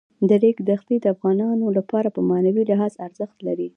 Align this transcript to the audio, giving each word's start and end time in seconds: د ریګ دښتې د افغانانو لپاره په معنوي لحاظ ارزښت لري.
د 0.29 0.31
ریګ 0.43 0.57
دښتې 0.69 0.95
د 1.01 1.05
افغانانو 1.15 1.65
لپاره 1.77 2.07
په 2.15 2.21
معنوي 2.29 2.63
لحاظ 2.71 2.93
ارزښت 3.05 3.37
لري. 3.47 3.67